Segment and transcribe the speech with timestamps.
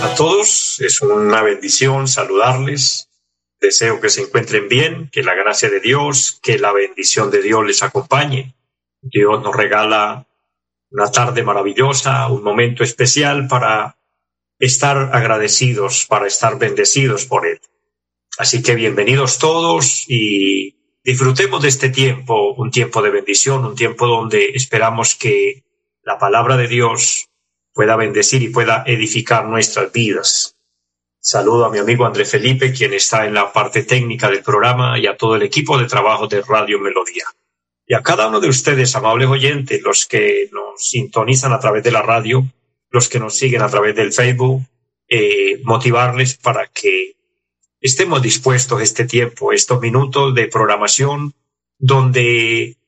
[0.00, 0.80] a todos.
[0.80, 3.08] Es una bendición saludarles.
[3.60, 7.64] Deseo que se encuentren bien, que la gracia de Dios, que la bendición de Dios
[7.64, 8.54] les acompañe.
[9.00, 10.26] Dios nos regala
[10.90, 13.96] una tarde maravillosa, un momento especial para
[14.58, 17.60] estar agradecidos, para estar bendecidos por Él.
[18.38, 24.06] Así que bienvenidos todos y disfrutemos de este tiempo, un tiempo de bendición, un tiempo
[24.06, 25.64] donde esperamos que
[26.02, 27.28] la palabra de Dios
[27.76, 30.56] pueda bendecir y pueda edificar nuestras vidas.
[31.20, 35.06] Saludo a mi amigo André Felipe, quien está en la parte técnica del programa, y
[35.06, 37.24] a todo el equipo de trabajo de Radio Melodía.
[37.86, 41.90] Y a cada uno de ustedes, amables oyentes, los que nos sintonizan a través de
[41.90, 42.46] la radio,
[42.88, 44.62] los que nos siguen a través del Facebook,
[45.06, 47.16] eh, motivarles para que
[47.78, 51.34] estemos dispuestos este tiempo, estos minutos de programación,
[51.78, 52.78] donde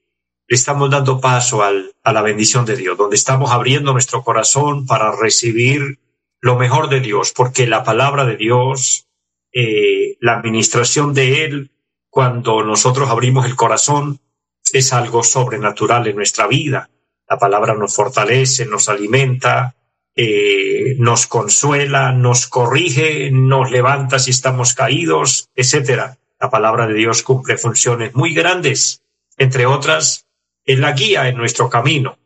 [0.55, 5.99] estamos dando paso a la bendición de Dios, donde estamos abriendo nuestro corazón para recibir
[6.41, 9.07] lo mejor de Dios, porque la palabra de Dios,
[9.53, 11.71] eh, la administración de Él,
[12.09, 14.21] cuando nosotros abrimos el corazón,
[14.73, 16.91] es algo sobrenatural en nuestra vida.
[17.29, 19.77] La palabra nos fortalece, nos alimenta,
[20.15, 26.19] eh, nos consuela, nos corrige, nos levanta si estamos caídos, etcétera.
[26.41, 29.03] La palabra de Dios cumple funciones muy grandes,
[29.37, 30.28] entre otras,
[30.69, 32.19] es la guía en nuestro camino.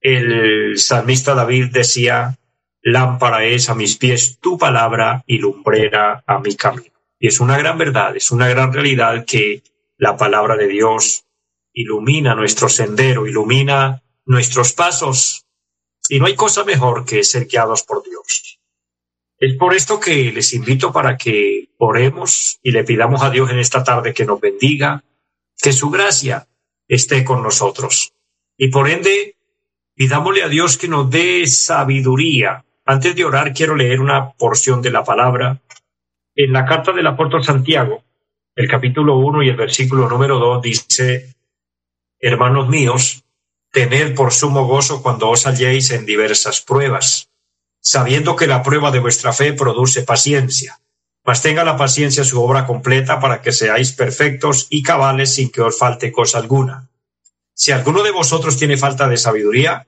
[0.00, 2.38] El salmista David decía,
[2.80, 6.94] lámpara es a mis pies tu palabra y lumbrera a mi camino.
[7.18, 9.64] Y es una gran verdad, es una gran realidad que
[9.98, 11.24] la palabra de Dios
[11.72, 15.46] ilumina nuestro sendero, ilumina nuestros pasos,
[16.08, 18.60] y no hay cosa mejor que ser guiados por Dios.
[19.38, 23.58] Es por esto que les invito para que oremos y le pidamos a Dios en
[23.58, 25.02] esta tarde que nos bendiga,
[25.60, 26.46] que su gracia
[26.88, 28.12] esté con nosotros.
[28.56, 29.36] Y por ende,
[29.94, 32.64] pidámosle a Dios que nos dé sabiduría.
[32.84, 35.60] Antes de orar, quiero leer una porción de la palabra.
[36.34, 38.02] En la carta del apóstol Santiago,
[38.54, 41.34] el capítulo 1 y el versículo número 2 dice,
[42.18, 43.24] Hermanos míos,
[43.70, 47.30] tened por sumo gozo cuando os halléis en diversas pruebas,
[47.80, 50.81] sabiendo que la prueba de vuestra fe produce paciencia.
[51.24, 55.62] Mas tenga la paciencia su obra completa para que seáis perfectos y cabales sin que
[55.62, 56.88] os falte cosa alguna.
[57.54, 59.86] Si alguno de vosotros tiene falta de sabiduría,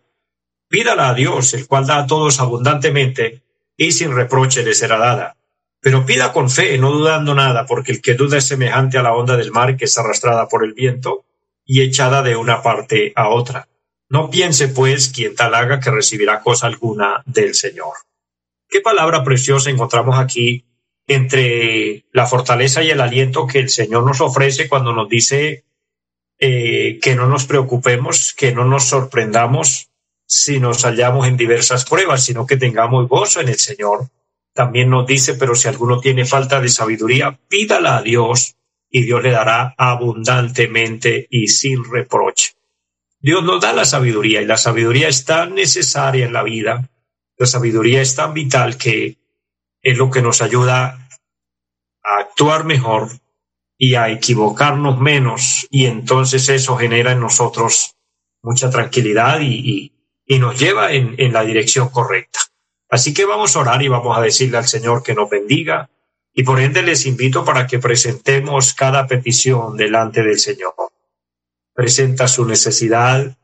[0.69, 3.43] pídala a Dios, el cual da a todos abundantemente
[3.77, 5.37] y sin reproche le será dada.
[5.81, 9.13] Pero pida con fe, no dudando nada, porque el que duda es semejante a la
[9.13, 11.25] onda del mar que es arrastrada por el viento
[11.65, 13.69] y echada de una parte a otra.
[14.09, 17.95] No piense, pues, quien tal haga que recibirá cosa alguna del Señor.
[18.69, 20.65] Qué palabra preciosa encontramos aquí
[21.07, 25.65] entre la fortaleza y el aliento que el Señor nos ofrece cuando nos dice
[26.39, 29.91] eh, que no nos preocupemos, que no nos sorprendamos
[30.27, 34.09] si nos hallamos en diversas pruebas, sino que tengamos gozo en el Señor.
[34.55, 38.57] También nos dice, pero si alguno tiene falta de sabiduría, pídala a Dios
[38.89, 42.53] y Dios le dará abundantemente y sin reproche.
[43.21, 46.91] Dios nos da la sabiduría y la sabiduría es tan necesaria en la vida,
[47.37, 49.19] la sabiduría es tan vital que
[49.85, 51.09] es lo que nos ayuda
[52.03, 53.11] a actuar mejor
[53.77, 55.67] y a equivocarnos menos.
[55.71, 57.95] Y entonces eso genera en nosotros
[58.43, 59.93] mucha tranquilidad y,
[60.27, 62.41] y, nos lleva en, en la dirección correcta.
[62.89, 65.91] Así que vamos a orar y vamos a decirle al Señor que nos bendiga.
[66.33, 70.75] Y por ende les invito para que presentemos cada petición delante del Señor.
[71.75, 73.37] Presenta su necesidad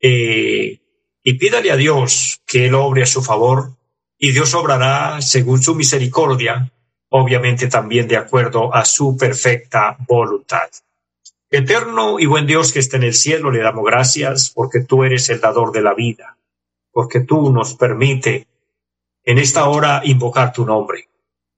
[0.00, 0.80] eh,
[1.22, 3.76] y pídale a Dios que Él obre a su favor
[4.26, 6.72] y Dios obrará según su misericordia,
[7.10, 10.70] obviamente también de acuerdo a su perfecta voluntad.
[11.50, 15.28] Eterno y buen Dios que está en el cielo, le damos gracias porque tú eres
[15.28, 16.38] el dador de la vida,
[16.90, 18.46] porque tú nos permite
[19.24, 21.08] en esta hora invocar tu nombre,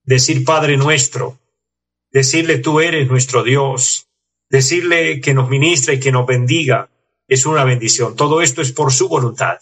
[0.02, 1.38] decir Padre nuestro,
[2.10, 4.06] decirle tú eres nuestro Dios,
[4.48, 6.88] Decirle que nos ministra y que nos bendiga
[7.26, 8.14] es una bendición.
[8.14, 9.58] Todo esto es por su voluntad.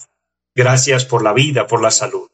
[0.54, 2.28] Gracias por la vida, por la salud.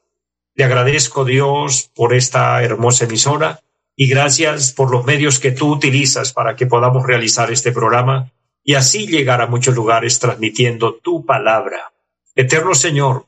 [0.60, 3.62] Le agradezco, Dios, por esta hermosa emisora
[3.96, 8.30] y gracias por los medios que tú utilizas para que podamos realizar este programa
[8.62, 11.94] y así llegar a muchos lugares transmitiendo tu palabra.
[12.34, 13.24] Eterno Señor,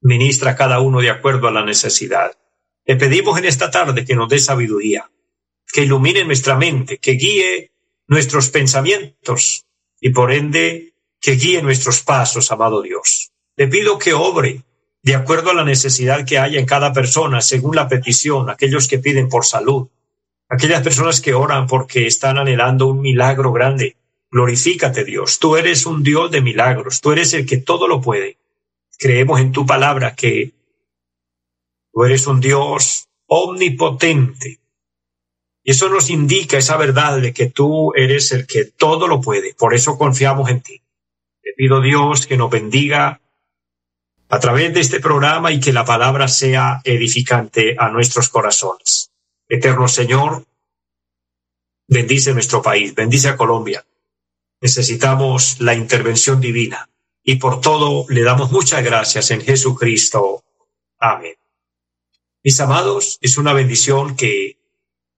[0.00, 2.32] Ministra a cada uno de acuerdo a la necesidad.
[2.86, 5.10] Le pedimos en esta tarde que nos dé sabiduría,
[5.70, 7.70] que ilumine nuestra mente, que guíe
[8.06, 9.66] nuestros pensamientos
[10.00, 13.30] y por ende que guíe nuestros pasos, amado Dios.
[13.56, 14.62] Le pido que obre
[15.04, 18.98] de acuerdo a la necesidad que haya en cada persona, según la petición, aquellos que
[18.98, 19.88] piden por salud,
[20.48, 23.96] aquellas personas que oran porque están anhelando un milagro grande.
[24.30, 28.38] Glorifícate Dios, tú eres un Dios de milagros, tú eres el que todo lo puede.
[28.98, 30.52] Creemos en tu palabra que
[31.92, 34.58] tú eres un Dios omnipotente.
[35.62, 39.52] Y eso nos indica esa verdad de que tú eres el que todo lo puede.
[39.52, 40.80] Por eso confiamos en ti.
[41.42, 43.20] Te pido Dios que nos bendiga
[44.28, 49.10] a través de este programa y que la palabra sea edificante a nuestros corazones.
[49.48, 50.44] Eterno Señor,
[51.86, 53.84] bendice nuestro país, bendice a Colombia.
[54.60, 56.88] Necesitamos la intervención divina
[57.22, 60.42] y por todo le damos muchas gracias en Jesucristo.
[60.98, 61.34] Amén.
[62.42, 64.58] Mis amados, es una bendición que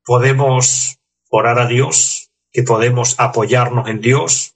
[0.05, 0.99] podemos
[1.29, 4.55] orar a Dios, que podemos apoyarnos en Dios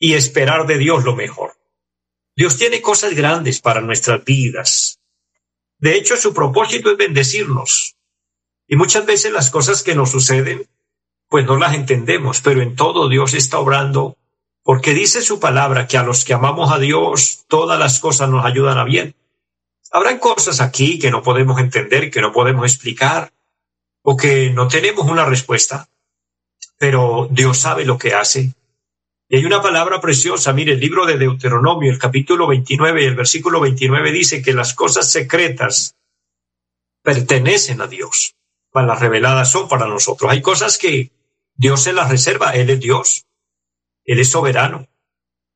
[0.00, 1.52] y esperar de Dios lo mejor.
[2.38, 5.00] Dios tiene cosas grandes para nuestras vidas.
[5.80, 7.96] De hecho, su propósito es bendecirnos.
[8.68, 10.68] Y muchas veces las cosas que nos suceden,
[11.28, 14.16] pues no las entendemos, pero en todo Dios está obrando,
[14.62, 18.44] porque dice su palabra que a los que amamos a Dios, todas las cosas nos
[18.44, 19.16] ayudan a bien.
[19.90, 23.32] Habrán cosas aquí que no podemos entender, que no podemos explicar,
[24.02, 25.88] o que no tenemos una respuesta,
[26.78, 28.54] pero Dios sabe lo que hace.
[29.28, 33.14] Y hay una palabra preciosa, mire, el libro de Deuteronomio, el capítulo 29 y el
[33.14, 35.96] versículo 29 dice que las cosas secretas
[37.02, 38.34] pertenecen a Dios
[38.86, 40.30] las reveladas son para nosotros.
[40.30, 41.10] Hay cosas que
[41.54, 43.26] Dios se las reserva, Él es Dios,
[44.04, 44.88] Él es soberano,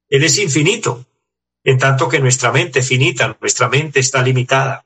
[0.08, 1.06] Él es infinito,
[1.64, 4.84] en tanto que nuestra mente finita, nuestra mente está limitada.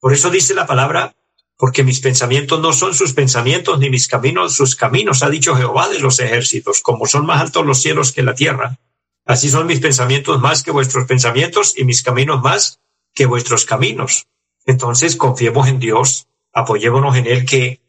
[0.00, 1.14] Por eso dice la palabra,
[1.56, 5.88] porque mis pensamientos no son sus pensamientos, ni mis caminos sus caminos, ha dicho Jehová
[5.88, 8.78] de los ejércitos, como son más altos los cielos que la tierra.
[9.24, 12.80] Así son mis pensamientos más que vuestros pensamientos y mis caminos más
[13.14, 14.26] que vuestros caminos.
[14.66, 17.80] Entonces confiemos en Dios, apoyémonos en Él que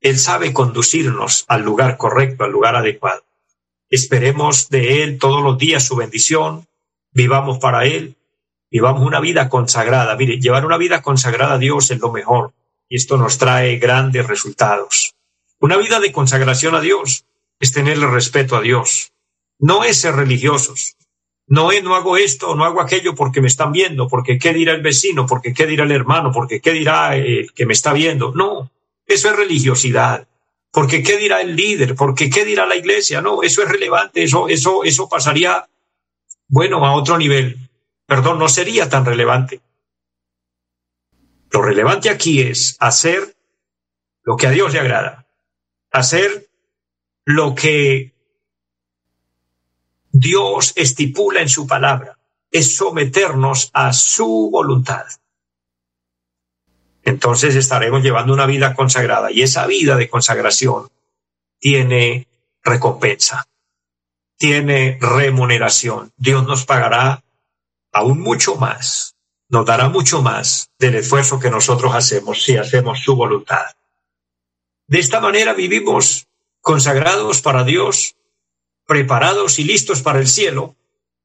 [0.00, 3.24] Él sabe conducirnos al lugar correcto, al lugar adecuado.
[3.88, 6.66] Esperemos de Él todos los días su bendición,
[7.12, 8.16] vivamos para Él,
[8.70, 10.14] vivamos una vida consagrada.
[10.16, 12.52] Mire, llevar una vida consagrada a Dios es lo mejor
[12.88, 15.14] y esto nos trae grandes resultados.
[15.60, 17.24] Una vida de consagración a Dios
[17.60, 19.12] es tenerle respeto a Dios.
[19.58, 20.96] No es ser religiosos,
[21.46, 24.82] no, no hago esto, no hago aquello porque me están viendo, porque qué dirá el
[24.82, 28.32] vecino, porque qué dirá el hermano, porque qué dirá el que me está viendo.
[28.34, 28.70] No,
[29.06, 30.26] eso es religiosidad.
[30.70, 33.20] Porque qué dirá el líder, porque qué dirá la iglesia.
[33.20, 35.68] No, eso es relevante, eso, eso, eso pasaría,
[36.48, 37.58] bueno, a otro nivel.
[38.06, 39.60] Perdón, no sería tan relevante.
[41.54, 43.36] Lo relevante aquí es hacer
[44.24, 45.28] lo que a Dios le agrada,
[45.92, 46.50] hacer
[47.24, 48.12] lo que
[50.10, 52.18] Dios estipula en su palabra,
[52.50, 55.04] es someternos a su voluntad.
[57.04, 60.88] Entonces estaremos llevando una vida consagrada y esa vida de consagración
[61.60, 62.26] tiene
[62.64, 63.46] recompensa,
[64.36, 66.12] tiene remuneración.
[66.16, 67.22] Dios nos pagará
[67.92, 69.13] aún mucho más,
[69.48, 73.64] nos dará mucho más del esfuerzo que nosotros hacemos si hacemos su voluntad.
[74.86, 76.26] De esta manera vivimos
[76.60, 78.16] consagrados para Dios
[78.86, 80.76] preparados y listos para el cielo,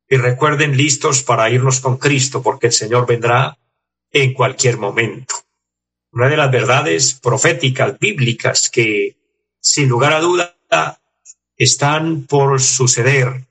[0.10, 3.58] y recuerden listos para irnos con Cristo, porque el Señor vendrá
[4.12, 5.36] en cualquier momento.
[6.12, 9.16] Una de las verdades proféticas bíblicas que,
[9.60, 10.56] sin lugar a duda,
[11.58, 13.46] están por suceder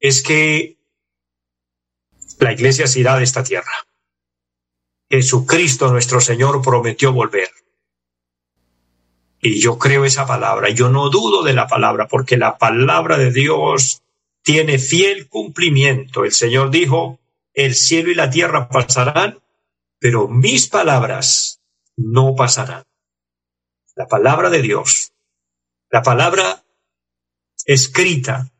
[0.00, 0.73] es que
[2.38, 3.72] la iglesia se irá de esta tierra.
[5.10, 7.50] Jesucristo nuestro Señor prometió volver.
[9.40, 13.30] Y yo creo esa palabra, yo no dudo de la palabra, porque la palabra de
[13.30, 14.02] Dios
[14.42, 16.24] tiene fiel cumplimiento.
[16.24, 17.20] El Señor dijo,
[17.52, 19.40] el cielo y la tierra pasarán,
[19.98, 21.60] pero mis palabras
[21.96, 22.84] no pasarán.
[23.94, 25.12] La palabra de Dios,
[25.90, 26.64] la palabra
[27.66, 28.50] escrita,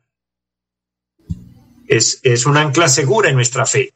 [1.87, 3.93] es, es un ancla segura en nuestra fe.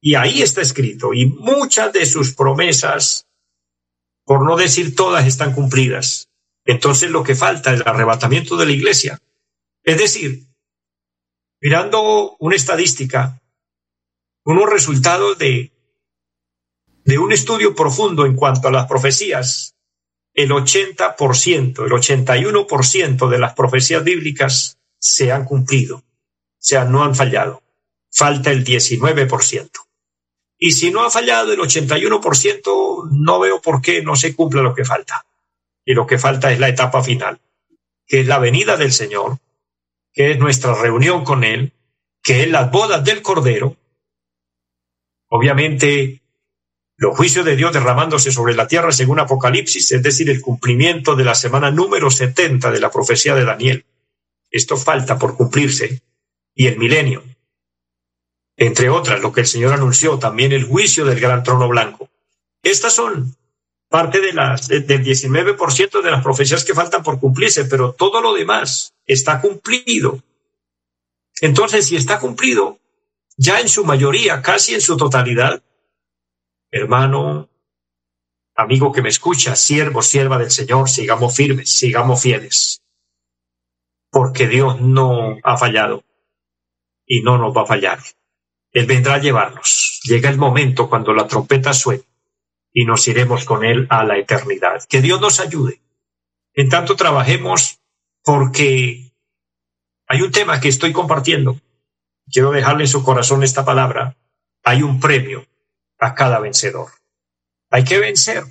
[0.00, 3.26] Y ahí está escrito, y muchas de sus promesas
[4.30, 6.28] por no decir todas, están cumplidas.
[6.64, 9.18] Entonces lo que falta es el arrebatamiento de la iglesia.
[9.82, 10.46] Es decir,
[11.60, 13.42] mirando una estadística,
[14.44, 15.72] unos resultados de,
[17.04, 19.74] de un estudio profundo en cuanto a las profecías,
[20.32, 26.04] el 80%, el 81% de las profecías bíblicas se han cumplido,
[26.60, 27.62] sea, no han fallado.
[28.12, 29.70] Falta el 19%.
[30.58, 34.74] Y si no ha fallado el 81%, no veo por qué no se cumpla lo
[34.74, 35.24] que falta.
[35.84, 37.40] Y lo que falta es la etapa final,
[38.06, 39.38] que es la venida del Señor,
[40.12, 41.72] que es nuestra reunión con Él,
[42.22, 43.76] que es las bodas del Cordero.
[45.28, 46.20] Obviamente,
[46.96, 51.24] los juicios de Dios derramándose sobre la tierra según Apocalipsis, es decir, el cumplimiento de
[51.24, 53.86] la semana número 70 de la profecía de Daniel.
[54.50, 56.02] Esto falta por cumplirse.
[56.60, 57.24] Y el milenio.
[58.54, 62.10] Entre otras, lo que el Señor anunció, también el juicio del gran trono blanco.
[62.62, 63.34] Estas son
[63.88, 68.34] parte de las, del 19% de las profecías que faltan por cumplirse, pero todo lo
[68.34, 70.22] demás está cumplido.
[71.40, 72.78] Entonces, si está cumplido,
[73.38, 75.62] ya en su mayoría, casi en su totalidad,
[76.70, 77.48] hermano,
[78.54, 82.82] amigo que me escucha, siervo, sierva del Señor, sigamos firmes, sigamos fieles,
[84.10, 86.04] porque Dios no ha fallado
[87.10, 87.98] y no nos va a fallar.
[88.70, 90.00] Él vendrá a llevarnos.
[90.04, 92.04] Llega el momento cuando la trompeta suene
[92.72, 94.84] y nos iremos con Él a la eternidad.
[94.88, 95.80] Que Dios nos ayude.
[96.54, 97.80] En tanto trabajemos
[98.22, 99.10] porque
[100.06, 101.60] hay un tema que estoy compartiendo.
[102.30, 104.16] Quiero dejarle en su corazón esta palabra.
[104.62, 105.44] Hay un premio
[105.98, 106.92] a cada vencedor.
[107.70, 108.44] Hay que vencer.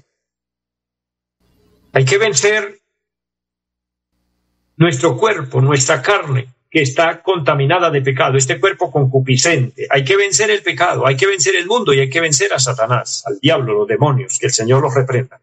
[1.93, 2.81] Hay que vencer
[4.75, 9.87] nuestro cuerpo, nuestra carne, que está contaminada de pecado, este cuerpo concupiscente.
[9.89, 12.59] Hay que vencer el pecado, hay que vencer el mundo y hay que vencer a
[12.59, 15.41] Satanás, al diablo, los demonios, que el Señor los reprenda.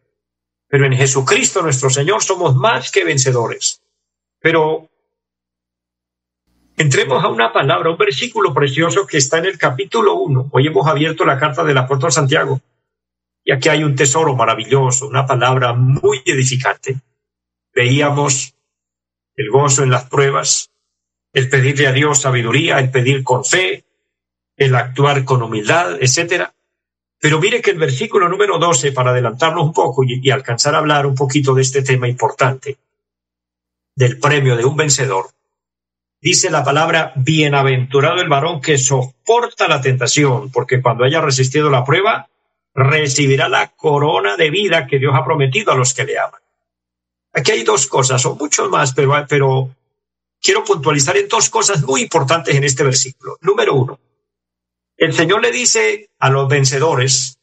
[0.68, 3.82] Pero en Jesucristo nuestro Señor somos más que vencedores.
[4.40, 4.88] Pero
[6.76, 10.50] entremos a una palabra, un versículo precioso que está en el capítulo 1.
[10.52, 12.60] Hoy hemos abierto la carta del apóstol Santiago.
[13.44, 17.00] Y aquí hay un tesoro maravilloso, una palabra muy edificante.
[17.72, 18.54] Veíamos
[19.36, 20.70] el gozo en las pruebas,
[21.36, 23.84] el pedirle a Dios sabiduría, el pedir con fe,
[24.56, 26.54] el actuar con humildad, etcétera.
[27.20, 31.04] Pero mire que el versículo número 12, para adelantarnos un poco y, alcanzar a hablar
[31.04, 32.78] un poquito de este tema importante,
[33.94, 35.26] del premio de un vencedor,
[36.22, 41.84] dice la palabra, bienaventurado el varón que soporta la tentación, porque cuando haya resistido la
[41.84, 42.30] prueba,
[42.74, 46.40] recibirá la corona de vida que Dios ha prometido a los que le aman.
[47.34, 49.75] Aquí hay dos cosas, son muchos más, pero
[50.46, 53.36] quiero puntualizar en dos cosas muy importantes en este versículo.
[53.40, 53.98] Número uno,
[54.96, 57.40] el Señor le dice a los vencedores,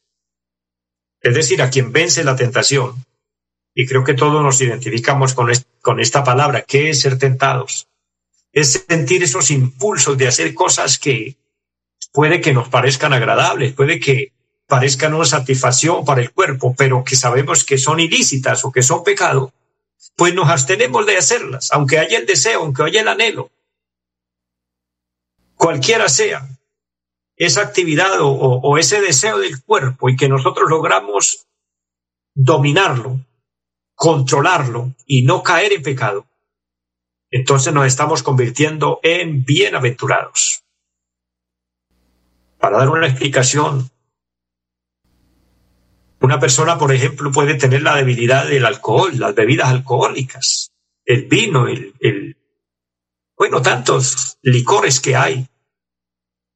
[1.20, 3.06] es decir, a quien vence la tentación,
[3.76, 7.90] y creo que todos nos identificamos con, esta palabra, que es ser tentados,
[8.54, 11.36] es sentir esos impulsos de hacer cosas que
[12.14, 14.32] puede que nos parezcan agradables, puede que
[14.66, 19.04] parezcan una satisfacción para el cuerpo, pero que sabemos que son ilícitas o que son
[19.04, 19.52] pecado,
[20.16, 23.52] pues nos abstenemos de hacerlas, aunque haya el deseo, aunque haya el anhelo.
[25.56, 26.48] Cualquiera sea
[27.36, 31.48] esa actividad o, o, ese deseo del cuerpo y que nosotros logramos
[32.36, 33.20] dominarlo,
[33.96, 36.26] controlarlo y no caer en pecado,
[37.32, 40.64] entonces nos estamos convirtiendo en bienaventurados.
[42.60, 43.90] Para dar una explicación,
[46.24, 50.72] una persona, por ejemplo, puede tener la debilidad del alcohol, las bebidas alcohólicas,
[51.04, 52.38] el vino, el,
[53.38, 55.46] bueno, tantos licores que hay,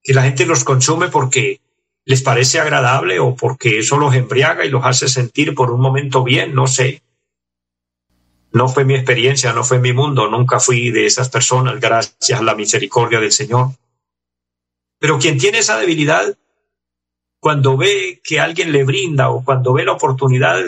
[0.02, 1.60] que la gente los consume porque
[2.06, 6.24] les parece agradable o porque eso los embriaga y los hace sentir por un momento
[6.24, 7.04] bien, no sé.
[8.54, 12.44] No fue mi experiencia, no fue mi mundo, nunca fui de esas personas, gracias a
[12.44, 13.72] la misericordia del Señor.
[14.98, 16.38] Pero quien tiene esa debilidad
[17.40, 20.60] cuando ve que alguien le brinda o cuando ve la oportunidad,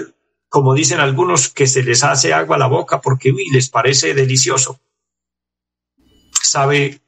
[0.50, 4.80] como dicen algunos, que se les hace agua a la boca porque les parece delicioso.
[6.42, 7.02] Sabe,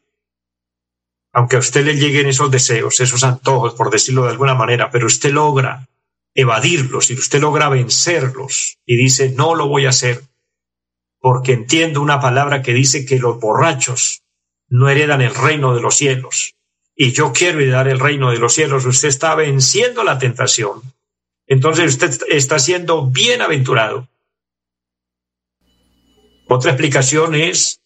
[1.34, 5.08] aunque a usted le lleguen esos deseos, esos antojos, por decirlo de alguna manera, pero
[5.08, 5.88] usted logra
[6.34, 10.24] evadirlos y usted logra vencerlos y dice, no lo voy a hacer,
[11.20, 14.24] porque entiendo una palabra que dice que los borrachos
[14.70, 16.56] no heredan el reino de los cielos
[16.96, 20.82] y yo quiero heredar el reino de los cielos, usted está venciendo la tentación.
[21.48, 24.08] Entonces usted está siendo bienaventurado.
[26.48, 27.82] Otra explicación es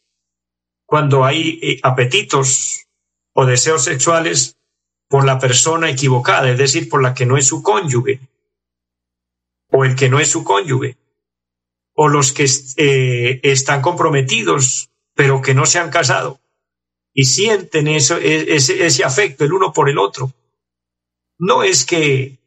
[0.85, 2.85] cuando hay eh, apetitos
[3.33, 4.57] o deseos sexuales
[5.07, 8.19] por la persona equivocada, es decir, por la que no es su cónyuge,
[9.69, 10.97] o el que no es su cónyuge,
[11.93, 16.39] o los que eh, están comprometidos pero que no se han casado
[17.15, 20.31] y sienten eso, e, ese, ese afecto el uno por el otro.
[21.39, 22.37] No es que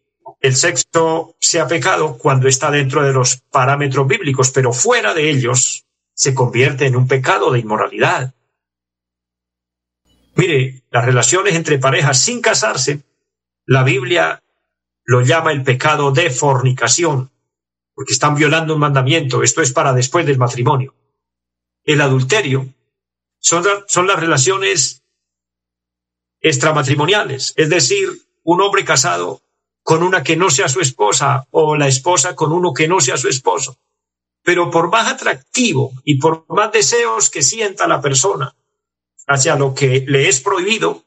[0.41, 5.87] el sexo sea pecado cuando está dentro de los parámetros bíblicos, pero fuera de ellos
[6.13, 8.35] se convierte en un pecado de inmoralidad.
[10.37, 13.01] Mire, las relaciones entre parejas sin casarse,
[13.65, 14.43] la Biblia
[15.05, 17.31] lo llama el pecado de fornicación,
[17.95, 19.43] porque están violando un mandamiento.
[19.43, 20.95] Esto es para después del matrimonio.
[21.85, 22.69] El adulterio
[23.39, 25.03] son, son las relaciones
[26.41, 28.09] extramatrimoniales, es decir,
[28.45, 29.43] un hombre casado
[29.83, 33.17] con una que no sea su esposa o la esposa con uno que no sea
[33.17, 33.79] su esposo.
[34.43, 38.55] Pero por más atractivo y por más deseos que sienta la persona
[39.27, 41.05] hacia lo que le es prohibido,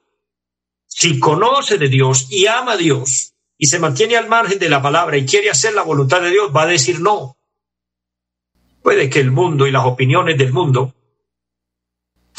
[0.88, 4.82] si conoce de Dios y ama a Dios y se mantiene al margen de la
[4.82, 7.38] palabra y quiere hacer la voluntad de Dios, va a decir no.
[8.82, 10.96] Puede que el mundo y las opiniones del mundo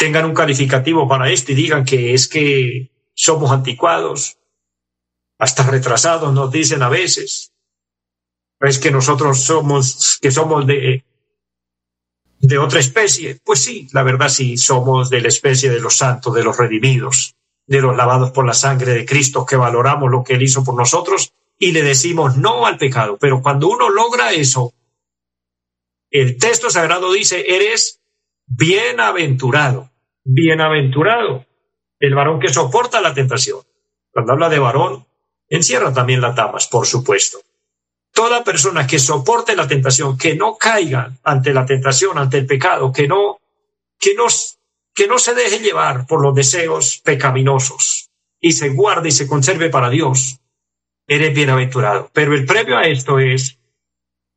[0.02, 4.36] tengan un calificativo para esto y digan que es que somos anticuados,
[5.38, 7.52] hasta retrasados nos dicen a veces.
[8.58, 11.04] Es que nosotros somos, que somos de,
[12.40, 13.38] de otra especie.
[13.44, 17.36] Pues sí, la verdad sí, somos de la especie de los santos, de los redimidos,
[17.68, 20.74] de los lavados por la sangre de Cristo, que valoramos lo que Él hizo por
[20.74, 23.18] nosotros y le decimos no al pecado.
[23.20, 24.74] Pero cuando uno logra eso,
[26.10, 28.00] el texto sagrado dice, eres
[28.46, 29.91] bienaventurado
[30.24, 31.46] bienaventurado
[31.98, 33.60] el varón que soporta la tentación.
[34.12, 35.06] Cuando habla de varón,
[35.48, 37.38] encierra también las damas, por supuesto.
[38.12, 42.92] Toda persona que soporte la tentación, que no caiga ante la tentación, ante el pecado,
[42.92, 43.38] que no,
[43.98, 44.26] que no,
[44.94, 48.10] que no se deje llevar por los deseos pecaminosos
[48.40, 50.40] y se guarde y se conserve para Dios,
[51.06, 52.10] eres bienaventurado.
[52.12, 53.58] Pero el premio a esto es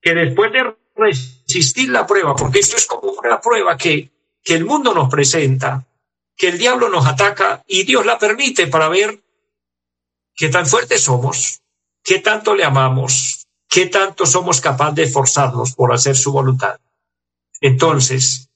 [0.01, 4.14] que después de resistir la prueba, porque esto es como una prueba que
[4.45, 5.87] que el mundo nos presenta,
[6.37, 9.23] que el diablo nos ataca y Dios la permite para ver
[10.35, 11.61] qué tan fuertes somos,
[12.03, 16.79] qué tanto le amamos, qué tanto somos capaces de esforzarnos por hacer su voluntad.
[17.59, 18.51] Entonces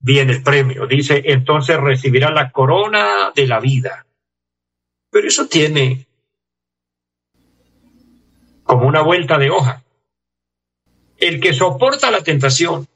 [0.00, 4.06] viene el premio, dice, entonces recibirá la corona de la vida.
[5.08, 6.08] Pero eso tiene
[8.64, 9.84] como una vuelta de hoja.
[11.16, 12.88] El que soporta la tentación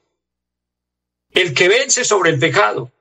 [1.35, 2.93] el que vence sobre el pecado,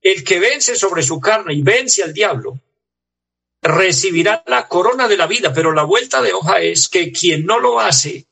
[0.00, 2.58] el que vence sobre su carne y vence al diablo,
[3.62, 7.60] recibirá la corona de la vida, pero la vuelta de hoja es que quien no
[7.60, 8.26] lo hace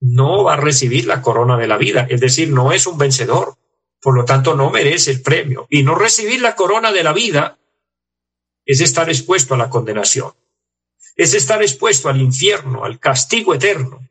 [0.00, 3.56] no va a recibir la corona de la vida, es decir, no es un vencedor,
[4.00, 5.66] por lo tanto no merece el premio.
[5.70, 7.58] Y no recibir la corona de la vida
[8.64, 10.32] es estar expuesto a la condenación,
[11.16, 14.08] es estar expuesto al infierno, al castigo eterno,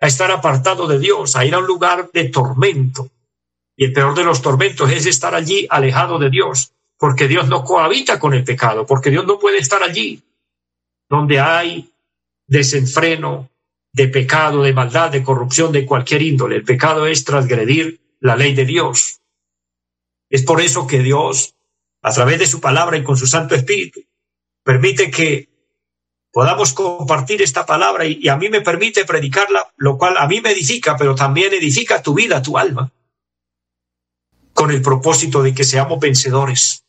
[0.00, 3.10] a estar apartado de Dios, a ir a un lugar de tormento,
[3.78, 7.62] y el peor de los tormentos es estar allí alejado de Dios, porque Dios no
[7.62, 10.20] cohabita con el pecado, porque Dios no puede estar allí
[11.08, 11.88] donde hay
[12.48, 13.48] desenfreno
[13.92, 16.56] de pecado, de maldad, de corrupción, de cualquier índole.
[16.56, 19.20] El pecado es transgredir la ley de Dios.
[20.28, 21.54] Es por eso que Dios,
[22.02, 24.00] a través de su palabra y con su Santo Espíritu,
[24.64, 25.48] permite que
[26.32, 30.40] podamos compartir esta palabra y, y, a mí me permite predicarla, lo cual a mí
[30.40, 32.90] me edifica, pero también edifica tu vida, tu alma
[34.58, 36.84] con el propósito de que seamos vencedores.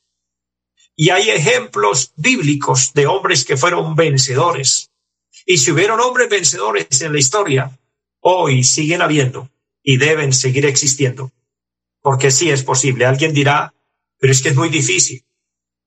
[0.96, 4.90] Y hay ejemplos bíblicos de hombres que fueron vencedores.
[5.46, 7.80] Y si hubieron hombres vencedores en la historia,
[8.22, 9.52] hoy siguen habiendo
[9.84, 11.32] y deben seguir existiendo.
[12.02, 13.06] Porque sí es posible.
[13.06, 13.72] Alguien dirá,
[14.18, 15.24] pero es que es muy difícil.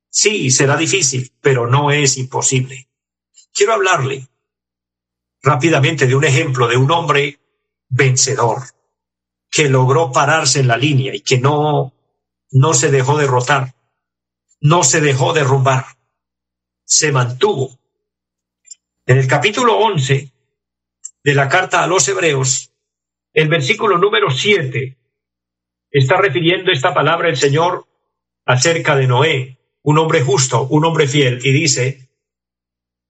[0.09, 2.87] Sí, será difícil, pero no es imposible.
[3.53, 4.29] Quiero hablarle
[5.43, 7.41] rápidamente de un ejemplo de un hombre
[7.89, 8.72] vencedor
[9.53, 11.93] que logró pararse en la línea y que no,
[12.51, 13.75] no se dejó derrotar,
[14.63, 15.85] no se dejó derrumbar,
[16.85, 17.79] se mantuvo.
[19.05, 20.33] En el capítulo 11
[21.23, 22.73] de la carta a los Hebreos,
[23.35, 24.97] el versículo número 7
[25.91, 27.87] está refiriendo esta palabra el Señor
[28.47, 32.09] acerca de Noé, un hombre justo, un hombre fiel, y dice,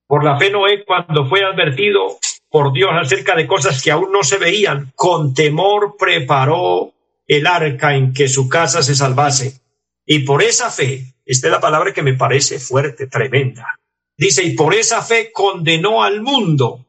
[0.07, 2.17] por la fe Noé cuando fue advertido
[2.53, 6.93] por Dios acerca de cosas que aún no se veían, con temor preparó
[7.25, 9.59] el arca en que su casa se salvase.
[10.05, 13.79] Y por esa fe, esta es la palabra que me parece fuerte, tremenda.
[14.15, 16.85] Dice, y por esa fe condenó al mundo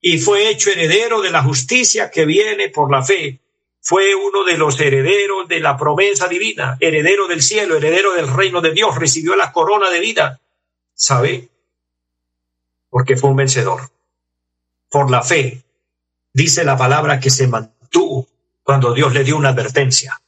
[0.00, 3.38] y fue hecho heredero de la justicia que viene por la fe.
[3.80, 8.60] Fue uno de los herederos de la promesa divina, heredero del cielo, heredero del reino
[8.60, 10.40] de Dios, recibió la corona de vida.
[10.92, 11.50] ¿Sabe?
[12.90, 13.93] Porque fue un vencedor
[14.94, 15.64] por la fe,
[16.32, 18.28] dice la palabra que se mantuvo
[18.62, 20.22] cuando Dios le dio una advertencia.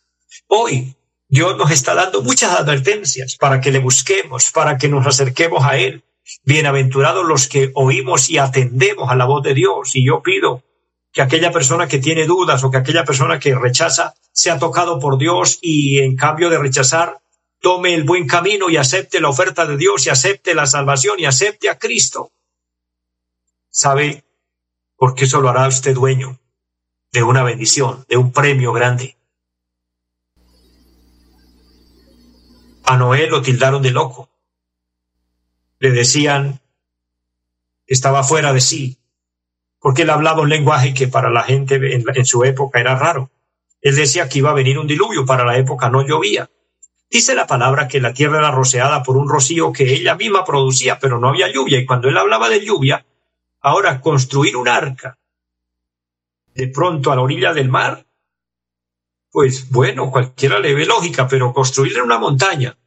[0.49, 0.97] Hoy
[1.29, 5.77] Dios nos está dando muchas advertencias para que le busquemos, para que nos acerquemos a
[5.77, 6.03] Él.
[6.43, 9.95] Bienaventurados los que oímos y atendemos a la voz de Dios.
[9.95, 10.65] Y yo pido
[11.13, 15.17] que aquella persona que tiene dudas o que aquella persona que rechaza sea tocado por
[15.17, 17.21] Dios y en cambio de rechazar,
[17.61, 21.25] tome el buen camino y acepte la oferta de Dios y acepte la salvación y
[21.25, 22.33] acepte a Cristo
[23.71, 24.26] ¿Sabe
[24.97, 26.39] por qué eso lo hará usted dueño
[27.13, 29.17] de una bendición, de un premio grande?
[32.85, 34.31] A Noé lo tildaron de loco.
[35.79, 36.61] Le decían
[37.87, 38.99] que estaba fuera de sí,
[39.81, 43.31] porque él hablaba un lenguaje que para la gente en, su época era raro.
[43.81, 46.51] Él decía que iba a venir un diluvio, para la época no llovía.
[47.09, 50.99] Dice la palabra que la tierra era rociada por un rocío que ella misma producía,
[50.99, 51.79] pero no había lluvia.
[51.79, 53.06] Y cuando él hablaba de lluvia,
[53.67, 55.19] ahora construir un arca
[56.55, 58.07] de pronto a la orilla del mar,
[59.29, 62.79] pues bueno, cualquiera le ve lógica, pero construirle una montaña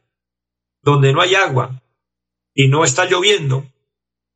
[0.80, 1.82] donde no hay agua
[2.54, 3.66] y no está lloviendo,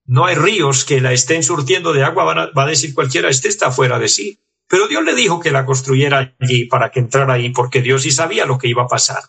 [0.04, 3.72] no hay ríos que la estén surtiendo de agua, va a decir cualquiera, este está
[3.72, 4.38] fuera de sí.
[4.68, 8.10] Pero Dios le dijo que la construyera allí para que entrara ahí, porque Dios sí
[8.10, 9.22] sabía lo que iba a pasar.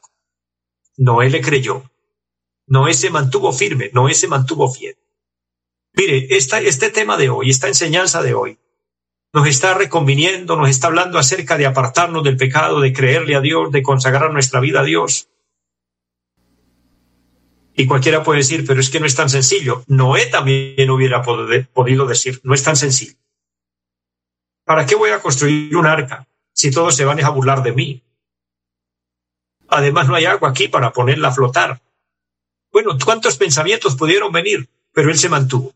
[0.97, 1.89] Noé le creyó.
[2.67, 4.97] Noé se mantuvo firme, Noé se mantuvo fiel.
[5.97, 8.60] Mire, esta, este tema de hoy, esta enseñanza de hoy,
[9.34, 13.71] nos está reconviniendo, nos está hablando acerca de apartarnos del pecado, de creerle a Dios,
[13.71, 15.29] de consagrar nuestra vida a Dios.
[17.73, 19.84] Y cualquiera puede decir, pero es que no es tan sencillo.
[19.88, 23.17] Noé también hubiera podido decir, no es tan sencillo.
[24.63, 28.01] ¿Para qué voy a construir un arca si todos se van a burlar de mí?
[29.67, 31.81] Además, no hay agua aquí para ponerla a flotar.
[32.71, 34.69] Bueno, ¿cuántos pensamientos pudieron venir?
[34.93, 35.74] Pero él se mantuvo.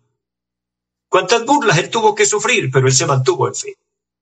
[1.10, 2.70] ¿Cuántas burlas él tuvo que sufrir?
[2.72, 3.78] Pero él se mantuvo en fe.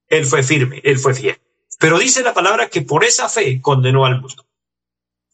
[0.07, 1.39] Él fue firme, él fue fiel.
[1.79, 4.47] Pero dice la palabra que por esa fe condenó al mundo.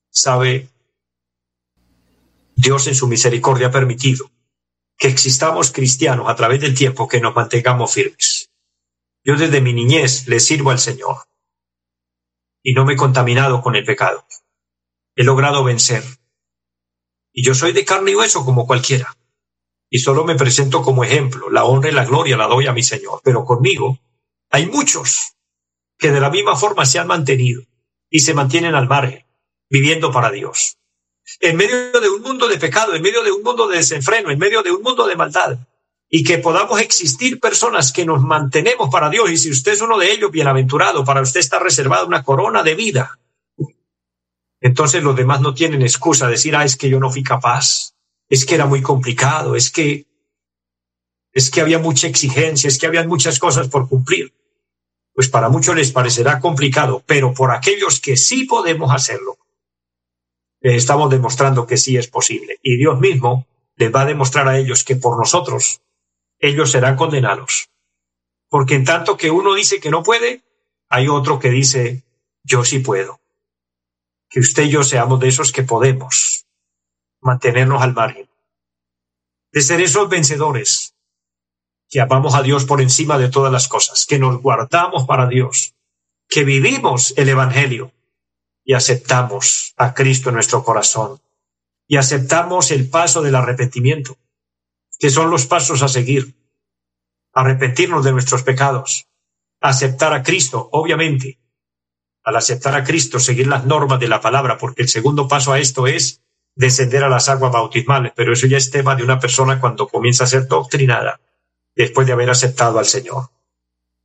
[0.09, 0.67] ¿Sabe?
[2.55, 4.31] Dios en su misericordia ha permitido
[4.97, 8.49] que existamos cristianos a través del tiempo que nos mantengamos firmes.
[9.23, 11.17] Yo desde mi niñez le sirvo al Señor
[12.63, 14.25] y no me he contaminado con el pecado.
[15.15, 16.03] He logrado vencer.
[17.31, 19.15] Y yo soy de carne y hueso como cualquiera
[19.93, 21.51] y solo me presento como ejemplo.
[21.51, 23.21] La honra y la gloria la doy a mi Señor.
[23.23, 23.99] Pero conmigo
[24.49, 25.33] hay muchos
[25.99, 27.61] que de la misma forma se han mantenido
[28.09, 29.23] y se mantienen al margen,
[29.69, 30.79] viviendo para Dios.
[31.39, 34.39] En medio de un mundo de pecado, en medio de un mundo de desenfreno, en
[34.39, 35.59] medio de un mundo de maldad,
[36.09, 39.29] y que podamos existir personas que nos mantenemos para Dios.
[39.29, 42.73] Y si usted es uno de ellos, bienaventurado, para usted está reservada una corona de
[42.73, 43.19] vida.
[44.59, 47.92] Entonces los demás no tienen excusa de decir, ah, es que yo no fui capaz
[48.29, 50.05] es que era muy complicado, es que,
[51.31, 54.33] es que había mucha exigencia, es que había muchas cosas por cumplir.
[55.13, 59.37] Pues para muchos les parecerá complicado, pero por aquellos que sí podemos hacerlo,
[60.61, 62.57] les estamos demostrando que sí es posible.
[62.63, 65.81] Y Dios mismo les va a demostrar a ellos que por nosotros
[66.39, 67.69] ellos serán condenados.
[68.49, 70.41] Porque en tanto que uno dice que no puede,
[70.89, 72.03] hay otro que dice,
[72.43, 73.19] yo sí puedo.
[74.29, 76.32] Que usted y yo seamos de esos que podemos
[77.23, 78.29] mantenernos al margen,
[79.51, 80.95] de ser esos vencedores
[81.89, 85.75] que amamos a Dios por encima de todas las cosas, que nos guardamos para Dios,
[86.27, 87.91] que vivimos el Evangelio
[88.63, 91.21] y aceptamos a Cristo en nuestro corazón
[91.87, 94.17] y aceptamos el paso del arrepentimiento,
[94.97, 96.33] que son los pasos a seguir,
[97.33, 99.07] arrepentirnos de nuestros pecados,
[99.61, 101.37] aceptar a Cristo, obviamente,
[102.23, 105.59] al aceptar a Cristo, seguir las normas de la palabra, porque el segundo paso a
[105.59, 106.22] esto es
[106.55, 110.23] descender a las aguas bautismales, pero eso ya es tema de una persona cuando comienza
[110.23, 111.19] a ser doctrinada
[111.75, 113.29] después de haber aceptado al Señor.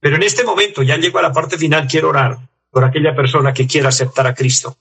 [0.00, 2.38] Pero en este momento, ya llego a la parte final, quiero orar
[2.70, 4.78] por aquella persona que quiera aceptar a Cristo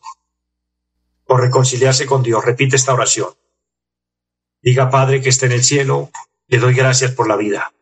[1.25, 2.45] o reconciliarse con Dios.
[2.45, 3.29] Repite esta oración.
[4.61, 6.09] Diga, Padre que esté en el cielo,
[6.47, 7.73] le doy gracias por la vida.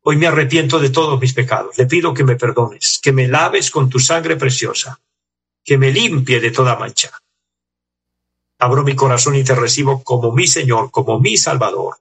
[0.00, 1.78] Hoy me arrepiento de todos mis pecados.
[1.78, 5.00] Le pido que me perdones, que me laves con tu sangre preciosa,
[5.62, 7.10] que me limpie de toda mancha
[8.58, 11.96] abro mi corazón y te recibo como mi Señor, como mi Salvador.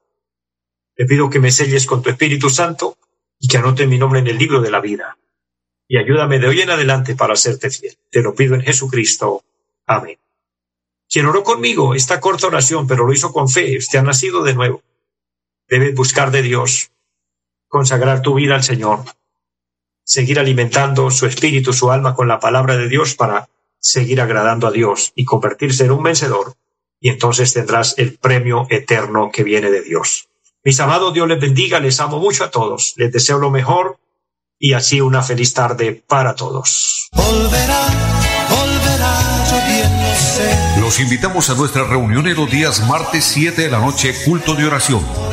[0.96, 2.98] Te pido que me selles con tu Espíritu Santo
[3.40, 5.18] y que anote mi nombre en el libro de la vida.
[5.88, 7.98] Y ayúdame de hoy en adelante para hacerte fiel.
[8.10, 9.44] Te lo pido en Jesucristo.
[9.86, 10.18] Amén.
[11.10, 14.54] Quien oró conmigo esta corta oración, pero lo hizo con fe, usted ha nacido de
[14.54, 14.82] nuevo.
[15.68, 16.92] Debes buscar de Dios,
[17.68, 19.04] consagrar tu vida al Señor,
[20.04, 23.50] seguir alimentando su espíritu, su alma con la palabra de Dios para
[23.84, 26.56] seguir agradando a Dios y convertirse en un vencedor,
[27.02, 30.30] y entonces tendrás el premio eterno que viene de Dios.
[30.64, 34.00] Mis amados, Dios les bendiga, les amo mucho a todos, les deseo lo mejor
[34.58, 37.10] y así una feliz tarde para todos.
[40.80, 44.66] Los invitamos a nuestra reunión en los días martes 7 de la noche, culto de
[44.66, 45.33] oración